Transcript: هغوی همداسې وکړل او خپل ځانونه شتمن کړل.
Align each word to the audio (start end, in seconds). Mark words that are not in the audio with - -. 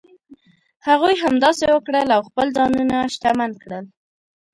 هغوی 0.87 1.13
همداسې 1.23 1.65
وکړل 1.71 2.07
او 2.15 2.21
خپل 2.29 2.47
ځانونه 2.57 2.97
شتمن 3.13 3.51
کړل. 3.63 3.85